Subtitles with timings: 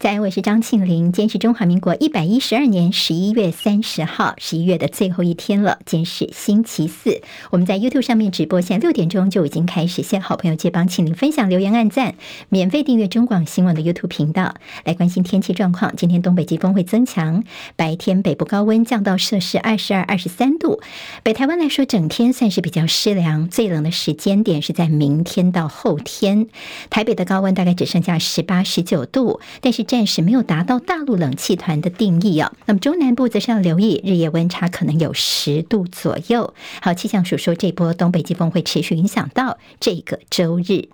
[0.00, 1.12] 在，我是张庆玲。
[1.12, 5.78] 今天是中华民国一百一十二年十一月三十号，十一月的最后一天了。
[5.84, 7.20] 今天是星期四，
[7.50, 10.02] 我们在 YouTube 上面直播，现在六点钟就已经开始。
[10.02, 12.14] 谢好朋友借帮庆玲分享、留言、按赞，
[12.48, 15.94] 免费订阅中广新闻的 YouTube 频道，来关心天气状况。
[15.94, 17.44] 今天东北季风会增强，
[17.76, 20.80] 白天北部高温降到摄氏二十二、二十三度。
[21.22, 26.46] 北台湾来说，整天算是比较湿凉，最冷的时间点是在明天到后天。
[26.88, 29.84] 台北的高温大概只剩下十八、十九度，但是。
[29.90, 32.52] 暂时没有达到大陆冷气团的定义啊。
[32.66, 36.54] 那么中南部则是要留意日夜温差可能有十度左右。
[36.80, 40.90] 好，气象署说这波东北季风会持续影响到这个周日。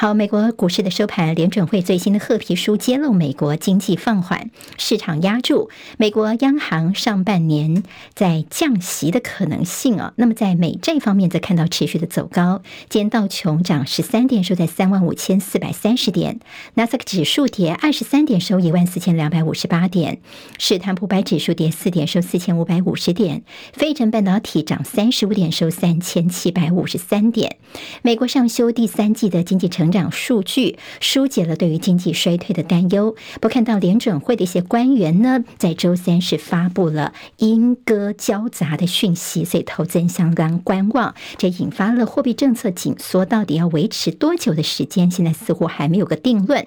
[0.00, 5.68] 好，美国股市的收盘，联准会最新的褐皮书揭露美国经济放缓，市场压住
[5.98, 7.82] 美国央行上半年
[8.14, 10.14] 在降息的可能性啊。
[10.16, 16.36] 那么在美债方面则看到持续的走高，今道琼涨十三点，收在三万五千四百三十点；
[16.72, 20.14] 纳斯达克指数跌二十三点，收一万四千两百五十八点；
[20.56, 23.42] 史坦普百指数跌四点，收四千五百五十点；
[23.74, 27.58] 费城半导体涨三十五点，收三千七百五十三点。
[28.00, 33.16] 美国上修第三季的经济成长数据疏解了对于经济衰退的担忧。
[33.40, 41.14] 不看到联准会的一些官员呢，在周三是发布了莺歌交杂的讯息，所以投资人相当观望。
[41.36, 46.66] 这引发了货币政策紧缩到底要维持多久的时间，现在似乎还没有个定论。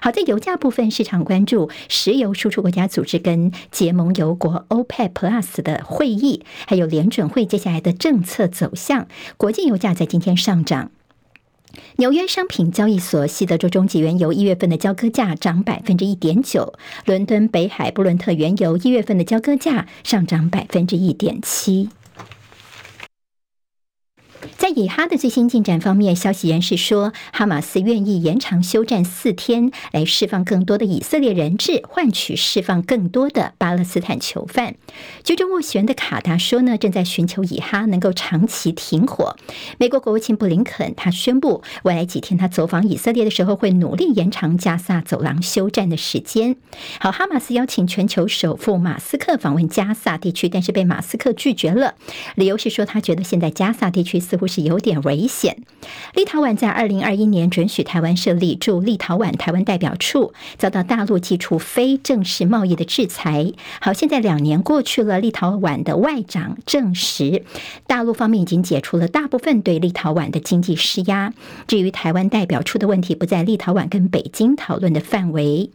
[0.00, 9.06] 好，在油价部分，市场关注石油输出国家组织跟结盟油国 OPEC Plus 的会议，还有联准会接下来的政策走向。
[9.36, 10.90] 国际油价在今天上涨。
[11.96, 16.74] 纽约商品交易所西德州中级原油一月份的交割价涨百分之一点九，
[17.06, 21.88] 伦敦北海布伦特原油一月份的交割价上涨百分之一点七。
[24.56, 34.74] 在以哈的最新进展方面，消息人士说，哈马斯愿意延长休战四天，来释放更多的以色列人质，换取释放更多的巴勒斯坦囚犯。
[35.22, 39.36] 居中斡旋的卡达说呢，正在寻求以哈能够长期停火。
[39.78, 46.56] 美国国务卿布林肯他宣布，未来几天他走访以色列的时候，会努力延长加萨走廊休战的时间。
[46.98, 51.94] 好，哈马斯邀请全球首富马斯克访问加萨地区，但是被马斯克拒绝了，
[52.34, 54.20] 理由是说他觉得现在加萨地区。
[54.32, 55.58] 似乎是有点危险。
[56.14, 63.52] 立陶宛在二零二一年准许台湾设立驻立陶宛台湾代表处，遭到大陆祭出非正式贸易的制裁。
[63.78, 67.44] 好，现在两年过去了，立陶宛的外长证实，
[67.86, 71.34] 大陆方面已经解除了大部分对立陶宛的经济施压。
[71.66, 75.68] 至于台湾代表处的问题，不在立陶宛跟北京讨论的范围。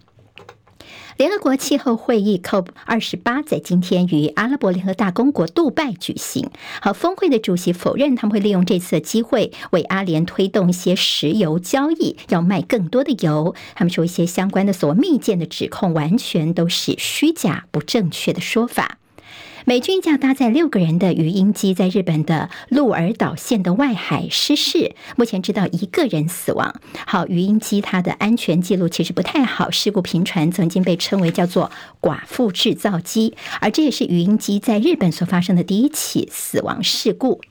[1.17, 6.49] 联合国气候会议 COP 二十八在今天于阿拉伯联合大公国杜拜举行。
[6.81, 13.55] 好，峰会的主席否认他们会利用这次的机会为阿联推动一些石油交易，要卖更多的油。
[13.75, 18.97] 他们说一些相关的所密件的指控完全都是虚假、不正确的说法。
[19.67, 26.73] 美军一架搭载六个人的鱼鹰机在日本的鹿儿岛县的外海失事，目前知道一个人死亡。
[27.05, 31.69] 好，鱼鹰机它的安全记录其实不太好，事故频传，曾经被称为叫做
[31.99, 37.41] “寡妇制造机”，而这也是鱼鹰机在日本所发生的第一起死亡事故。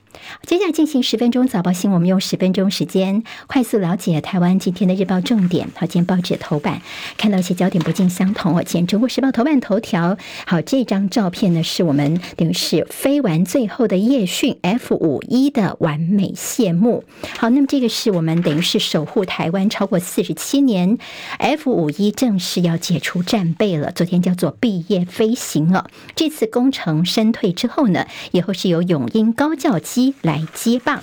[0.45, 5.67] 接下来进行十分钟早报新闻，我们用十分钟时间快速了解台湾今天的日报重点。
[5.75, 6.81] 好，今天报纸头版
[7.17, 8.53] 看到一些焦点不尽相同。
[8.53, 17.03] 我今天中国时报头版头条，好，这张照片呢是我们等于是飞完最后的夜训 F 五一的完美谢幕。
[17.37, 20.97] 好，那么这个是我们等于是守护台湾超过四十七年
[21.37, 23.91] ，F 五一正式要解除战备了。
[23.91, 25.89] 昨天叫做毕业飞行了。
[26.15, 30.06] 这次工程身退之后呢，以后是由永鹰高教机。
[30.21, 31.01] 来接棒。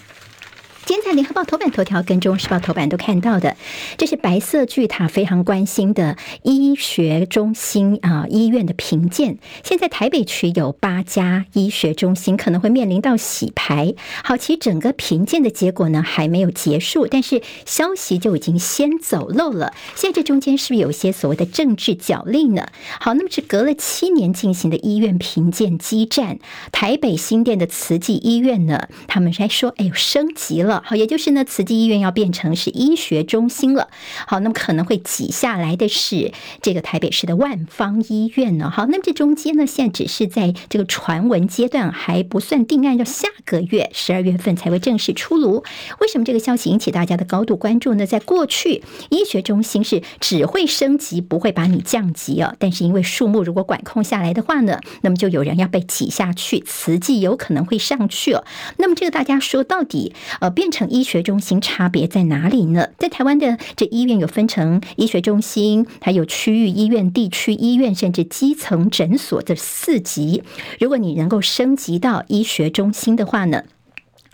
[0.87, 3.57] 今天在联合报头版头条跟中时报头版都看到的，
[3.97, 9.39] 这是白色巨塔非常关心的医学中心啊，医院的评鉴。
[9.63, 13.95] 现在台北区有八家医学中心可能会面临到洗牌。
[14.23, 19.73] 好，其实整个评鉴的结果呢还没有结束，但是消息就已经先走漏了。
[19.95, 22.69] 现在这中间是不是有些所谓的政治角力呢？
[23.01, 26.39] 好，那么是隔了七年进行的医院评鉴激战，
[26.73, 30.74] 台北新店的慈济医院呢，他们还说，哎呦，升级了。
[30.85, 33.89] 好，也就是呢，慈济医院要变成是医学中心了。
[34.27, 36.33] 好，那么可能会挤下来的是
[36.63, 38.71] 这个台北市的万方医院呢。
[38.71, 45.65] 好，那么这中间呢，现在只是在这个传闻阶段，还不算定案，要下个月十二月份才会正式出炉。
[46.01, 48.07] 为什么这个消息引起大家的高度关注呢？
[48.07, 52.55] 在过去，医学中心是只会升级，不会把你降级啊。
[52.59, 58.45] 但是因为数目如果管控下来的话呢，那么就有人要被挤下去，慈济有可能会上去了。
[58.79, 62.89] 那么这个大家说到底，呃，变变成医学中心差别在哪里呢？
[62.97, 70.43] 在台湾的这医院有分成医学中心，还有区域医院、地区医院，甚至基层诊所的四级。
[70.81, 73.65] 如果你能够升级到医学中心的话呢，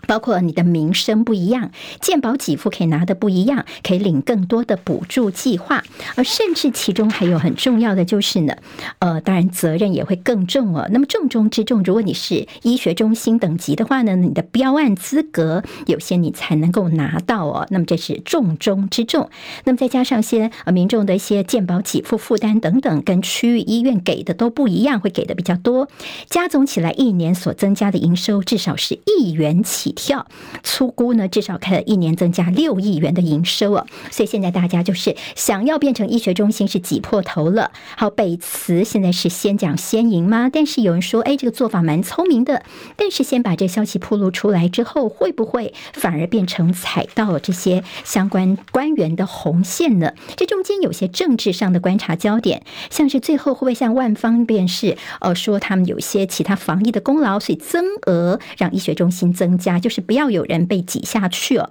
[0.07, 5.83] 包括你的名声不一样，健保给付可以拿的不一样，可以领更多的补助计划，
[6.15, 8.55] 而甚至其中还有很重要的就是呢，
[8.99, 10.87] 呃，当然责任也会更重哦。
[10.91, 17.67] 那么重中之重，如果你是医学中心等级的话呢，你的标案资格有些你才能够拿到哦。
[17.69, 19.29] 那么这是重中之重。
[19.65, 25.87] 那么再加上些呃民众的一些健保给付负担等等，跟区域医院给的都不一样，会给的比较多，
[26.29, 30.27] 加总起来一年所增加的营收至少是亿元起跳，
[30.63, 37.71] 粗估呢，至少开了一年增加六亿元的营收哦，所以现在大家就是想要变成医学中心是挤破头了。
[37.95, 40.49] 好，北慈现在是先讲先赢吗？
[40.51, 42.63] 但是有人说，哎，这个做法蛮聪明的。
[42.95, 50.13] 但是先把这消息披露出来之后，会不会反而变成踩到这些相关官员的红线呢？
[50.35, 59.91] 这中间有些政治上的观察焦点，像是最后会不会像万方便是呃说他们有些其他防疫的功劳，所以增额让医学中心增加就。
[59.91, 61.69] 是不要有人被挤下去了。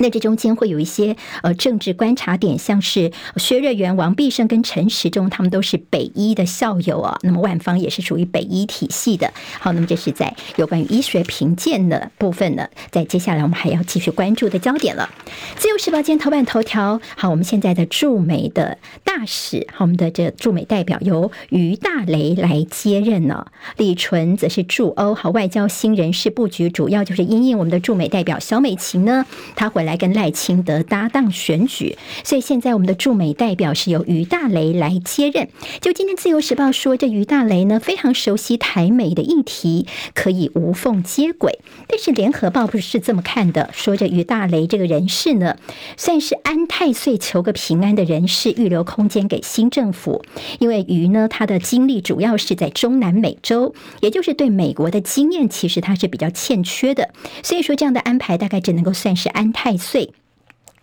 [0.00, 7.18] 那这中间会有一些呃政治观察点，像是薛瑞元、王必胜跟陈时中，他们都是北医的校友啊。
[7.22, 9.32] 那么万方也是属于北医体系的。
[9.58, 15.10] 好，那么这是在有关于医学评鉴的部分呢，在接下来我们还要继续关注的焦点了。
[15.56, 23.46] 自由时报今天头版头条，好，我们现在的驻美的大使，好，我们的这驻美代表由于大雷来接任呢，
[23.76, 29.87] 李淳则是驻欧，好，外交新人事布局主要就是因应我们的驻美代表小美琴呢，她回来。
[29.88, 35.48] 来跟赖清德搭档选举，所以现在我们的驻美代表是由于大雷来接任。
[35.80, 41.58] 就今天自由时报说，这于大雷呢非常熟悉台美的议题，可以无缝接轨。
[41.86, 45.56] 但是联合报不是这么看的，说这于大雷这个人士呢，
[45.96, 50.22] 算是安太岁求个平安的人士，预留空间给新政府。
[50.58, 57.08] 因为于呢，他的经历主要是在中南美洲，也就是对美国的经验，其实他是比较欠缺的。
[57.42, 60.12] 所以说这样的安排大概只能够算是安太岁。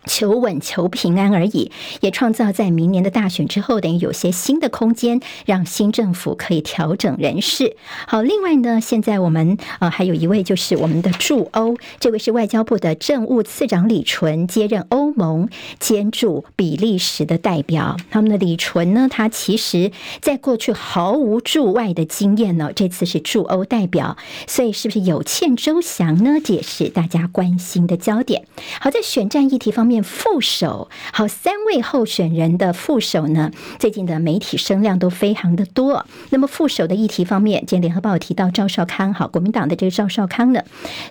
[0.06, 1.70] 求稳求平安而已，
[2.00, 7.76] 也创造在明年的大选之后，等于有些新的空间，让新政府可以调整人事。
[8.06, 15.48] 好，另外呢，现在我们呃还有一位就是我们的驻欧，这位是外交部的政务次长李淳接任欧盟
[15.80, 17.96] 兼驻比利时的代表。
[18.10, 24.16] 他们的李淳呢，他其实在过去毫无驻外的经验呢，这次是驻欧代表，
[24.46, 26.38] 所以是不是有欠周详呢？
[26.44, 28.44] 这也是大家关心的焦点。
[28.80, 29.95] 好，在选战议题方面。
[30.02, 36.06] 副手好，三位候选人的副手呢，最近的媒体声量都非常的多。
[36.30, 40.62] 那么副手的议题方面，今天联合报提到赵少康，好，国民党的这个赵少康呢，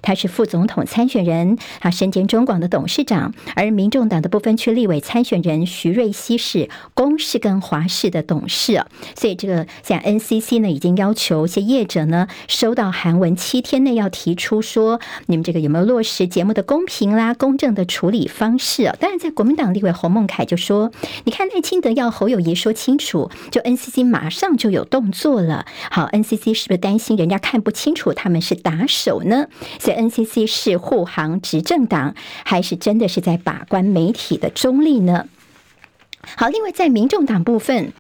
[0.01, 8.83] 他是副总统参选人，他身兼中广的董事长，而民众党的不分区立委参选人徐瑞熙是公视跟华视的董事，
[9.15, 18.74] 所以这个像 NCC 呢，已经要求一些业者呢，收到函文七天内要提出说，你们这个有没有落实节目的公平啦、公正的处理方式。
[18.75, 20.91] 是啊，当然，在国民党立委洪孟凯就说
[21.23, 25.65] ：“你看赖清德要侯友谊说清楚，就 NCC 马上就有动作了。
[25.89, 29.47] 好，NCC 是不是担心人家看不清楚他们是打手呢？
[29.79, 35.29] 所以 NCC 是护航执政党，还是真的是在把关媒体的中立呢？
[36.35, 37.93] 好，另外在民众党部分。”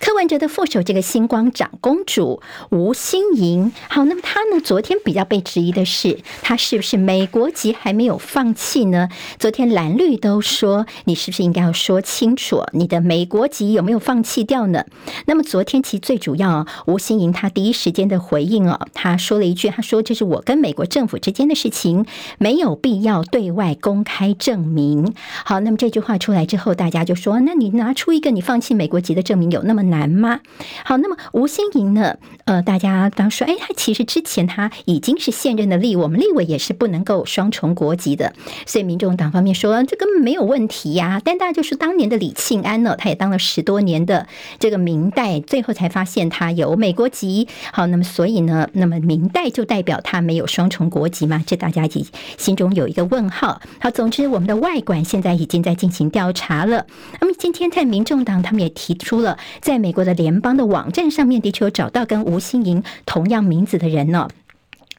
[0.00, 4.60] 柯文哲的副手，这个星光长公主吴欣盈，好，那么她呢？
[4.60, 9.08] 昨天比较被质疑的是，她是不是美国籍还没有放弃呢？
[9.38, 14.84] 昨天蓝绿都说，你是不是应该要说清楚，你的美国籍有没有放弃掉呢？
[15.26, 22.06] 那么昨天其实最主要，吴欣盈她第一时间的回应哦，她说了一句，她说这是我跟美国政府之间的事情，
[22.38, 25.14] 没有必要对外公开证明。
[25.44, 29.61] 好，那么这句话出来之后，大家就说，那你拿出一个你放弃美国籍的证明有？
[29.62, 30.40] 那么难吗？
[30.84, 32.16] 好，那么吴欣盈呢？
[32.44, 38.32] 呃，大家当说，哎，他其实之前他已经是现任的立，我们立委也是不能够双重国籍的，
[38.66, 41.20] 所以民众党方面说这根本没有问题呀。
[41.24, 44.26] 但大家就是当年的李庆安呢，他也当了十多年的
[44.58, 47.48] 这个明代，最后才发现他有美国籍。
[47.72, 51.42] 好，那么所以呢，那么明代就代表他没有双重国籍吗？
[51.46, 53.60] 这大家已心中有一个问号。
[53.80, 56.86] 好，总之我们的外管现在已经在进行调查了。
[57.20, 59.38] 那么今天在民众党他们也提出了。
[59.60, 64.28] 在美国的联邦的网站上面，的确有找到跟吴欣盈同样名字的人呢。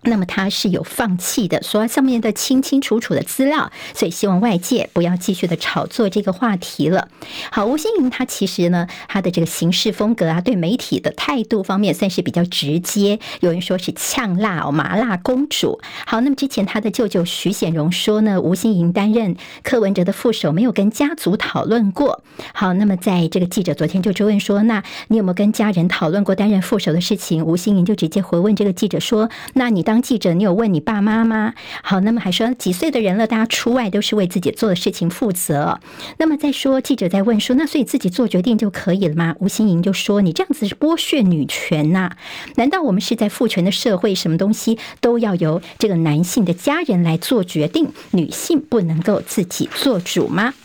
[0.05, 7.07] 那么他是有放弃的，说上面的清清楚楚的资料，所以希望外界不要继续的炒作这个话题了。
[7.51, 15.79] 好，吴欣盈他其实呢，他的这个行事风格啊，对媒体的态度方面算是比较直接，有人说是呛辣哦，麻辣公主。
[16.05, 22.21] 好，那么之前他的舅舅徐显荣说呢，吴欣盈担任柯文哲的副手，没有跟家族讨论过。
[22.53, 26.35] 好，那么在这个记者昨天就追问说，那你有没有跟家人讨论过？
[26.35, 27.45] 担任副手的事情？
[27.45, 29.92] 吴欣盈就直接回问这个记者说，那你当。
[29.93, 31.53] 当记者，你有问你爸妈吗？
[31.83, 35.79] 好，那么还说几岁的人了，大家出外都是为自己做的事情负责。
[36.17, 39.35] 那么再说，记者在问说，那所以自己做决定就可以了吗？
[39.37, 42.09] 吴欣莹就说，你这样子是剥削女权呐？
[42.55, 50.55] 难道我们是在父权的社会，什么东西都要由这个男性的家人来做决定，女性不能够自己做主吗？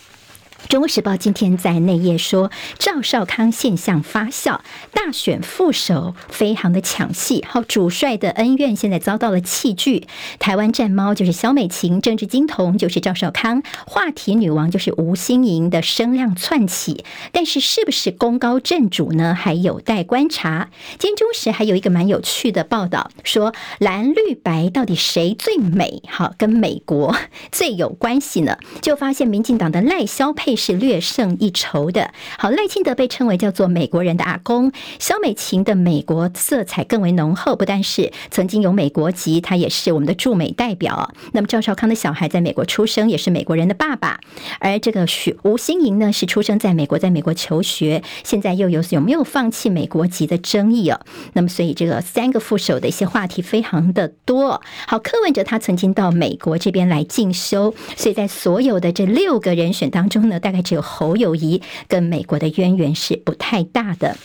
[0.67, 4.59] 中国时报今天在内页说，赵少康现象发酵，
[4.93, 7.43] 大选副手非常的抢戏。
[7.47, 10.07] 好，主帅的恩怨现在遭到了弃剧。
[10.37, 17.03] 台湾战猫就是萧美琴，政治金童就是赵少康，话题女王就是吴欣盈的声量窜起。
[17.31, 19.33] 但是是不是功高震主呢？
[19.33, 20.69] 还有待观察。
[20.99, 26.03] 今天中时还有一个蛮有趣的报道，说蓝绿白到底谁最美？
[26.07, 27.15] 好，跟美国
[27.51, 28.57] 最有关系呢？
[28.81, 32.13] 就发现民进党的赖萧是略胜一筹的。
[32.37, 37.55] 好，赖清德被称为叫做美国人的阿公，萧美琴的美国色彩更为浓厚。
[37.55, 41.13] 不但是曾经有美国籍，他也是我们的驻美代表。
[41.33, 44.19] 那么赵少康的小孩在美国出生，也是美国人的爸爸。
[44.59, 50.99] 而这个许吴欣莹呢，是出生在美国，在美国求学，现在又有有没有放弃美国籍的争议哦。
[51.33, 54.61] 那么所以这个三个副手的一些话题非常的多。
[54.87, 60.38] 好，柯文哲他曾经到美国这边来进修，所以在所有的这六个人选当中呢。
[60.39, 64.17] 大概只有侯友谊跟美国的渊源是不太大的。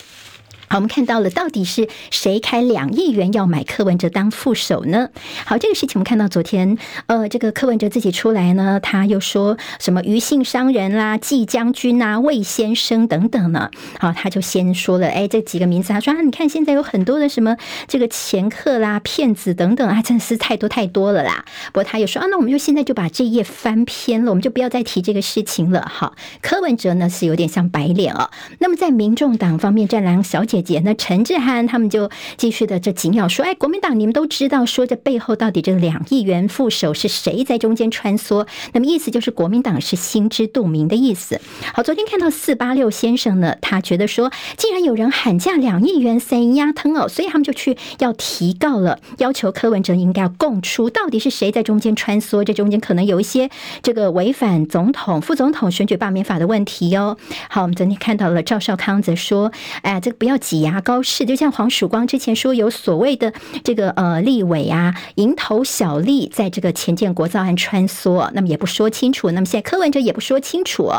[0.68, 5.10] 好，我们看到了，到底是谁开两亿元要买柯文哲当副手呢？
[5.44, 13.70] 好，这个事情我们看到昨天，呃，这个柯文哲自己出来呢，他又说什么余姓商人啦、季将军啊、魏先生等等呢？
[14.00, 17.56] 好，他就先说了，哎，这几个名字，他说啊，你看现在有很多的什么
[17.86, 21.44] 这个掮客啦、骗子等等啊，真的是太多太多了啦。
[21.66, 25.86] 不过他又说啊，那我们就现在就把这页翻篇了，我们就不要再提这个事情了。
[25.92, 28.30] 好，柯文哲呢是有点像白脸哦。
[28.60, 30.53] 那么在民众党方面，战狼小姐。
[30.54, 38.46] 姐姐，那陈志汉他们就继续的这紧咬说，哎，国民党你们都知道，说这背后到底这两亿元副手是谁在中间穿梭？
[38.72, 41.40] 那么意思就是国民党是心知肚明的意思。
[41.72, 52.44] 好，昨天看到四八六先生呢，他觉得说，既然有人喊价两亿元三鸭汤哦，所以他们就去要提告了，要求柯文哲应该要供出，到底是谁在中间穿梭？
[52.44, 53.50] 这中间可能有一些
[53.82, 57.16] 这个违反总统、副总统选举罢免法的问题哦。
[57.48, 59.50] 好，我们昨天看到了赵少康则说，
[59.82, 60.38] 哎，这个不要。
[60.44, 63.32] 挤牙膏式，就像黄曙光之前说有所谓的
[63.64, 70.90] 这个呃立委啊，蝇头小利在这个前建国造案穿梭，那么也不说清楚，那么现在柯文哲也不说清楚，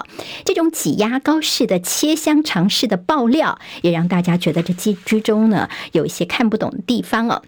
[0.44, 7.44] 这种挤牙膏式的切香肠式的爆料，也让大家觉得这居中呢有一些看不懂的地方哦。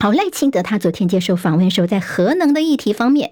[0.00, 3.30] 好，赖清德他昨天接受访问时候，在核能的议题方面，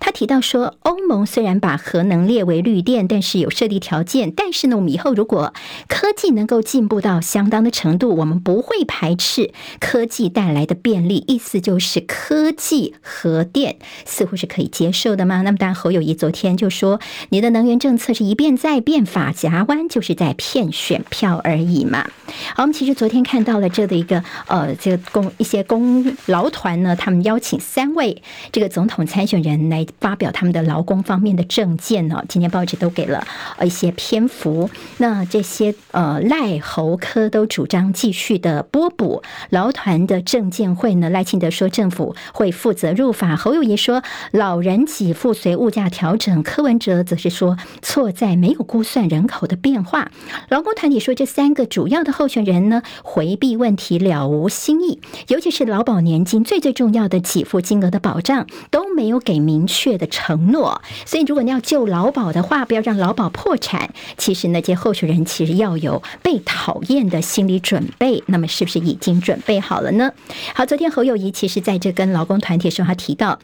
[0.00, 4.32] 他提到说，欧盟虽然把核能列为绿电，但是有设立条件。
[4.34, 5.52] 但是呢，我们以后如果
[5.86, 11.24] 科技能够进步到相当的程度，我们不会排斥科技带来的便利。
[11.26, 15.42] 意思就是，科技核电似乎是可以接受的吗？
[15.42, 22.08] 那么，当然侯友谊昨天就说，你的能源政策是一变再变，法夹弯就是在骗选票而已嘛。
[22.54, 26.03] 好，我们其实昨天看到了这的一个呃，这个公一些公。
[26.26, 32.22] 劳团呢，他们邀请三位这个总统参选人来发表他们的劳工方面的政见呢。
[32.28, 34.68] 今天报纸都给了呃一些篇幅。
[34.98, 41.08] 那这些呃赖侯柯都主张继续的拨补劳团的政见会呢。
[41.08, 50.10] 赖清德说政府会负责入法，侯友宜说老人给付随物价调整，柯文哲则是说错在没有估算人口的变化。
[50.50, 55.93] 劳工团体说这三个主要的候选人呢，回避问题了无新意，尤其是劳保。
[56.00, 63.92] 年金最最重要的给付金额的保障都没有给明确的承诺，所以如果你要救劳保的话，不要让劳保破产。
[64.16, 70.12] 其实那些候选人其实要有被讨厌的心理准备，那么是不是已经准备好了呢？
[70.54, 73.38] 好，昨天侯友谊其实在这跟劳工团体的时候，他提到。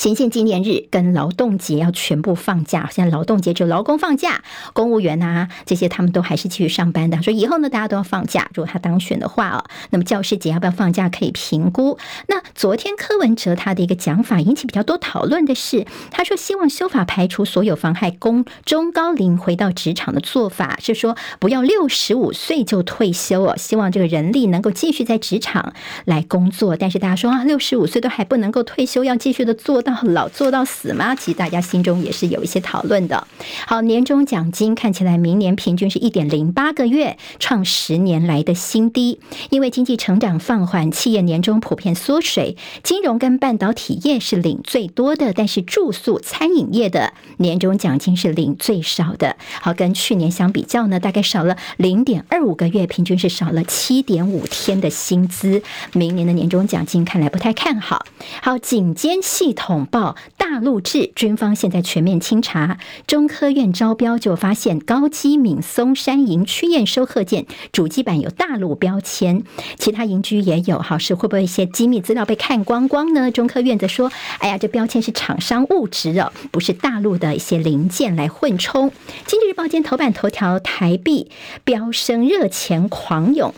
[0.00, 2.88] 行宪纪念日跟劳动节要全部放假。
[2.90, 4.42] 现在劳动节只有劳工放假，
[4.72, 7.22] 公务员啊这些他们都还是继续上班的。
[7.22, 8.48] 说以后呢，大家都要放假。
[8.54, 11.98] 如果他当选的话哦，那么教师节要不要放假可以评估。
[12.28, 25.74] 那昨天柯文哲他的一个讲法引起比较多讨论的是，他说希望修法排除所有妨害公中高龄回到职场的做法，是说不要六十五岁就退休哦，希望这个人力能够继续在职场
[26.06, 26.74] 来工作。
[26.74, 31.14] 但是大家说啊，六十五岁都还不能够退休，要继续的做到老做到死吗？
[31.14, 33.26] 其实大家心中也是有一些讨论的。
[33.66, 39.20] 好，年终奖金看起来明年平均是一点零八个月，创十年来的新低。
[39.50, 49.36] 因为经济成长放缓，企业年终普遍缩水，金融跟半导体业是领最多的，但是住宿餐饮业的年终奖金是领最少的。
[49.60, 55.62] 好，跟去年相比较呢，大概少了零点二五个月，平均是少了七点五天的薪资。
[55.92, 58.04] 明年的年终奖金看来不太看好。
[58.42, 62.78] 好，警监系统报大陆制，军方现在全面清查。
[63.06, 69.44] 中科院招标就发现高基敏松山营区验收贺件主机板有大陆标签，
[69.78, 70.78] 其他营区也有。
[70.78, 73.30] 好，是会不会一些机密资料被看光光呢？
[73.30, 74.10] 中科院则说
[74.40, 78.90] ：“哎呀，这标签是厂商误植哦，不是大陆的一些零件来混充。”
[79.26, 81.30] 经济日报今天头版头条：台币
[81.64, 83.54] 飙升，热钱狂涌。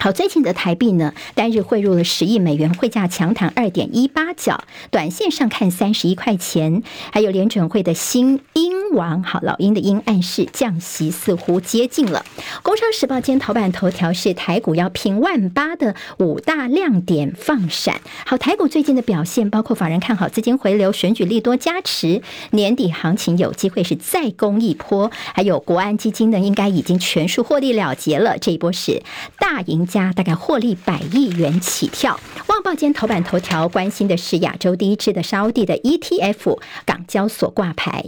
[0.00, 4.62] 好，最近的台币呢，单日汇入了十亿美元，汇价强弹二点一八角，
[4.92, 6.84] 短线上看三十一块钱。
[7.12, 12.24] 还有联准会的新鹰王，好，老鹰的鹰暗示降息似乎接近了。
[12.62, 18.00] 工商时报今天头版头条是台股要拼万八的五大亮点放闪。
[18.24, 25.10] 好，台股最近的表现，包括法人看好资金回流、选举利多加持，年底行情有机会是再攻一波。
[25.34, 29.02] 还有国安基金呢，应该已经全数获利了结了，这一波是
[29.40, 29.87] 大赢。
[29.88, 32.20] 家大概获利百亿元起跳。
[32.46, 38.04] 旺报今天头版头条关心的是亚洲第一支的沙乌地的 ETF 港交所挂牌。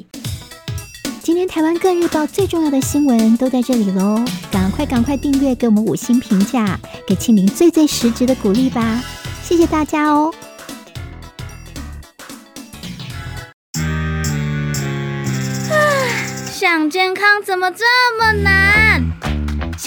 [1.23, 9.03] 今天台湾各日报最重要的新闻都在这里喽，赶快赶快订阅，给我们五星评价，给庆明最最实质的鼓励吧，
[9.43, 10.35] 谢谢大家哦。
[15.71, 15.75] 啊，
[16.51, 17.85] 想健康怎么这
[18.19, 19.10] 么难？